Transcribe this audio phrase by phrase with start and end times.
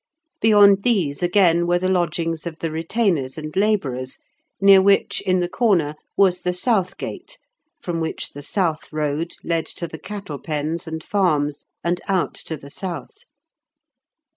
[0.41, 4.17] Beyond these, again, were the lodgings of the retainers and labourers,
[4.59, 7.37] near which, in the corner, was the South Gate,
[7.83, 12.57] from which the South Road led to the cattle pens and farms, and out to
[12.57, 13.25] the south.